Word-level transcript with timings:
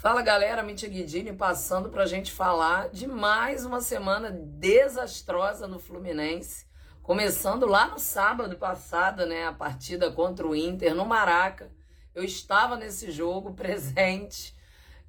Fala 0.00 0.22
galera, 0.22 0.62
Mítia 0.62 0.88
Guidini 0.88 1.30
passando 1.30 1.90
para 1.90 2.04
a 2.04 2.06
gente 2.06 2.32
falar 2.32 2.88
de 2.88 3.06
mais 3.06 3.66
uma 3.66 3.82
semana 3.82 4.30
desastrosa 4.30 5.68
no 5.68 5.78
Fluminense. 5.78 6.64
Começando 7.02 7.66
lá 7.66 7.86
no 7.86 7.98
sábado 7.98 8.56
passado, 8.56 9.26
né, 9.26 9.46
a 9.46 9.52
partida 9.52 10.10
contra 10.10 10.46
o 10.46 10.56
Inter 10.56 10.94
no 10.94 11.04
Maraca. 11.04 11.70
Eu 12.14 12.24
estava 12.24 12.78
nesse 12.78 13.10
jogo 13.10 13.52
presente 13.52 14.56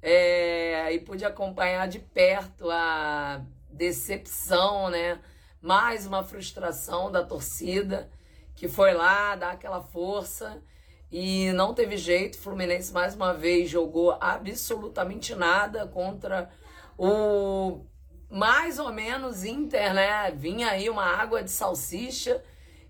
é, 0.02 0.92
e 0.92 1.00
pude 1.00 1.24
acompanhar 1.24 1.88
de 1.88 1.98
perto 1.98 2.70
a 2.70 3.40
decepção, 3.70 4.90
né, 4.90 5.18
mais 5.62 6.06
uma 6.06 6.22
frustração 6.22 7.10
da 7.10 7.24
torcida 7.24 8.10
que 8.54 8.68
foi 8.68 8.92
lá 8.92 9.36
dar 9.36 9.52
aquela 9.52 9.80
força 9.80 10.62
e 11.12 11.52
não 11.52 11.74
teve 11.74 11.96
jeito. 11.96 12.38
Fluminense 12.38 12.92
mais 12.92 13.14
uma 13.14 13.34
vez 13.34 13.68
jogou 13.68 14.16
absolutamente 14.18 15.34
nada 15.34 15.86
contra 15.86 16.50
o 16.98 17.84
mais 18.30 18.78
ou 18.78 18.90
menos 18.90 19.44
Inter, 19.44 19.92
né? 19.92 20.30
Vinha 20.30 20.70
aí 20.70 20.88
uma 20.88 21.04
água 21.04 21.42
de 21.42 21.50
salsicha 21.50 22.42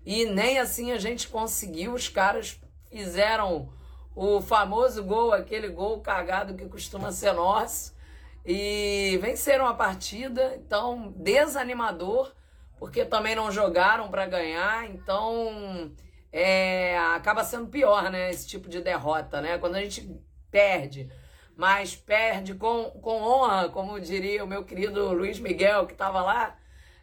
e 0.05 0.25
nem 0.25 0.57
assim 0.57 0.93
a 0.93 0.97
gente 0.97 1.27
conseguiu. 1.27 1.93
Os 1.93 2.07
caras 2.07 2.59
fizeram 2.89 3.69
o 4.15 4.39
famoso 4.41 5.03
gol, 5.03 5.33
aquele 5.33 5.67
gol 5.67 5.99
cagado 5.99 6.55
que 6.55 6.65
costuma 6.65 7.11
ser 7.11 7.33
nosso, 7.33 7.93
e 8.45 9.17
venceram 9.21 9.65
a 9.65 9.73
partida. 9.73 10.55
Então, 10.55 11.13
desanimador, 11.17 12.31
porque 12.79 13.03
também 13.03 13.35
não 13.35 13.51
jogaram 13.51 14.09
para 14.09 14.25
ganhar. 14.25 14.89
Então, 14.89 15.91
é, 16.33 16.97
acaba 17.15 17.43
sendo 17.43 17.67
pior, 17.67 18.09
né? 18.09 18.31
Esse 18.31 18.47
tipo 18.47 18.67
de 18.67 18.81
derrota, 18.81 19.39
né? 19.39 19.59
Quando 19.59 19.75
a 19.75 19.81
gente 19.81 20.09
perde, 20.49 21.07
mas 21.55 21.95
perde 21.95 22.55
com, 22.55 22.85
com 23.01 23.21
honra, 23.21 23.69
como 23.69 23.99
diria 23.99 24.43
o 24.43 24.47
meu 24.47 24.65
querido 24.65 25.13
Luiz 25.13 25.39
Miguel, 25.39 25.85
que 25.85 25.93
estava 25.93 26.23
lá 26.23 26.57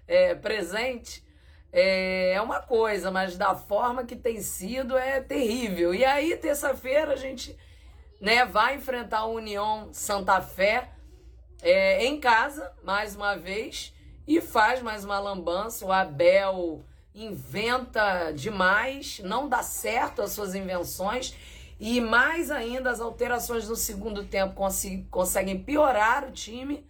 é, 0.09 0.35
presente, 0.35 1.25
é, 1.73 2.33
é 2.33 2.43
uma 2.43 2.61
coisa, 2.61 3.13
mas 3.13 3.39
da 3.39 3.55
forma 3.55 4.05
que 4.05 4.17
tem 4.17 4.41
sido 4.41 4.99
é 4.99 5.21
terrível. 5.21 5.95
E 5.95 6.05
aí, 6.05 6.37
terça-feira, 6.37 7.13
a 7.13 7.17
gente 7.17 7.57
né, 8.21 8.45
vai 8.45 8.75
enfrentar 8.75 9.19
a 9.19 9.27
União 9.27 9.91
Santa 9.93 10.41
Fé 10.41 10.91
é, 11.63 12.05
em 12.05 12.19
casa, 12.19 12.73
mais 12.83 13.15
uma 13.15 13.37
vez, 13.37 13.95
e 14.27 14.41
faz 14.41 14.83
mais 14.83 15.05
uma 15.05 15.21
lambança. 15.21 15.87
O 15.87 15.93
Abel 15.93 16.85
inventa 17.15 18.33
demais, 18.33 19.21
não 19.25 19.49
dá 19.49 19.63
certo 19.63 20.23
as 20.23 20.33
suas 20.33 20.55
invenções 20.55 21.35
e 21.79 22.01
mais 22.01 22.51
ainda 22.51 22.91
as 22.91 23.01
alterações 23.01 23.69
no 23.69 23.77
segundo 23.77 24.25
tempo 24.25 24.55
cons 24.55 24.85
conseguem 25.11 25.59
piorar 25.59 26.29
o 26.29 26.33
time 26.33 26.87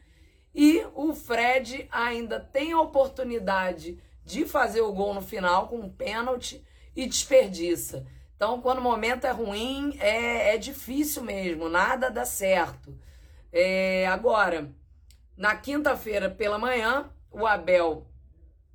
e 0.54 0.84
o 0.94 1.14
Fred 1.14 1.88
ainda 1.90 2.40
tem 2.40 2.72
a 2.72 2.80
oportunidade 2.80 3.98
de 4.24 4.44
fazer 4.44 4.80
o 4.80 4.92
gol 4.92 5.14
no 5.14 5.22
final 5.22 5.68
com 5.68 5.78
um 5.78 5.88
pênalti 5.88 6.64
e 6.94 7.06
desperdiça. 7.06 8.06
Então, 8.36 8.60
quando 8.60 8.78
o 8.78 8.82
momento 8.82 9.26
é 9.26 9.30
ruim, 9.30 9.96
é, 10.00 10.54
é 10.54 10.58
difícil 10.58 11.22
mesmo, 11.22 11.68
nada 11.68 12.10
dá 12.10 12.24
certo. 12.24 12.98
É, 13.52 14.06
agora, 14.06 14.70
na 15.36 15.54
quinta-feira 15.54 16.30
pela 16.30 16.58
manhã, 16.58 17.10
o 17.30 17.46
Abel 17.46 18.06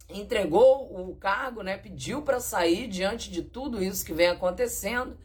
entregou 0.09 1.09
o 1.09 1.15
cargo, 1.15 1.61
né, 1.61 1.77
pediu 1.77 2.21
para 2.21 2.39
sair 2.39 2.87
diante 2.87 3.31
de 3.31 3.41
tudo 3.41 3.83
isso 3.83 4.05
que 4.05 4.13
vem 4.13 4.27
acontecendo. 4.27 5.17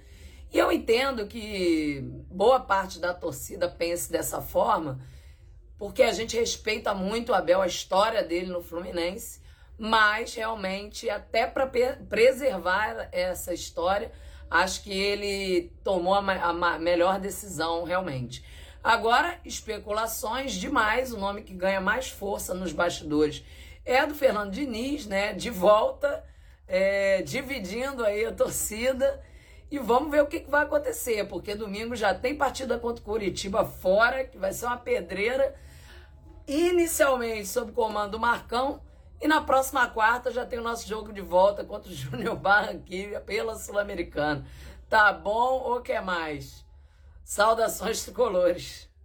E 0.53 0.59
eu 0.59 0.73
entendo 0.73 1.27
que 1.27 2.01
boa 2.31 2.61
parte 2.61 2.99
da 2.99 3.15
torcida 3.15 3.69
pense 3.69 4.11
dessa 4.11 4.41
forma, 4.41 5.01
porque 5.79 6.03
a 6.03 6.13
gente 6.13 6.37
respeita 6.37 6.93
muito 6.93 7.31
o 7.31 7.35
Abel, 7.35 7.63
a 7.63 7.67
história 7.67 8.23
dele 8.23 8.47
no 8.47 8.63
Fluminense, 8.63 9.41
mas 9.79 10.35
realmente, 10.35 11.09
até 11.09 11.47
para 11.47 11.67
preservar 12.09 13.09
essa 13.13 13.55
história, 13.55 14.13
acho 14.51 14.83
que 14.83 14.93
ele 14.93 15.73
tomou 15.85 16.15
a, 16.15 16.19
a 16.19 16.79
melhor 16.79 17.19
decisão 17.19 17.85
realmente. 17.85 18.45
Agora, 18.83 19.39
especulações 19.45 20.53
demais, 20.53 21.13
o 21.13 21.19
nome 21.19 21.43
que 21.43 21.55
ganha 21.55 21.81
mais 21.81 22.09
força 22.09 22.53
nos 22.53 22.73
bastidores 22.73 23.45
é 23.85 24.07
do 24.07 24.15
Fernando 24.15 24.53
Diniz, 24.53 25.07
né? 25.07 25.33
De 25.33 25.51
volta, 25.51 26.25
é, 26.67 27.23
dividindo 27.23 28.05
aí 28.05 28.25
a 28.25 28.33
torcida. 28.33 29.23
E 29.71 29.79
vamos 29.79 30.11
ver 30.11 30.23
o 30.23 30.27
que, 30.27 30.41
que, 30.41 30.51
vai 30.51 30.65
acontecer, 30.65 31.29
porque 31.29 31.55
domingo 31.55 31.95
já 31.95 32.13
tem 32.13 32.35
partida 32.35 32.77
contra 32.79 33.01
o 33.01 33.05
Curitiba 33.05 33.65
fora, 33.65 34.25
que 34.25 34.37
vai 34.37 34.53
ser 34.53 34.67
uma 34.67 34.77
pedreira, 34.77 35.55
inicialmente 36.47 37.47
sob 37.47 37.71
comando 37.71 38.13
do 38.13 38.19
Marcão, 38.19 38.83
e 39.21 39.29
na 39.29 39.41
próxima 39.41 39.89
quarta 39.89 40.33
já 40.33 40.45
tem 40.45 40.59
o 40.59 40.63
nosso 40.63 40.89
jogo 40.89 41.13
de 41.13 41.21
volta 41.21 41.63
contra 41.65 41.89
o 41.89 41.95
Júnior 41.95 42.35
Barranquilla 42.35 43.21
pela 43.21 43.55
Sul-Americana. 43.55 44.45
Tá 44.89 45.13
bom 45.13 45.61
ou 45.61 45.81
quer 45.81 46.03
mais? 46.03 46.65
Saudações 47.23 48.03
tricolores. 48.03 48.90